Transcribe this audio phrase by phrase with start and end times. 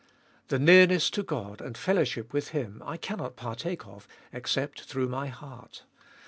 [0.47, 5.27] The nearness to God and fellowship with Him I cannot partake of except through my
[5.27, 5.83] heart.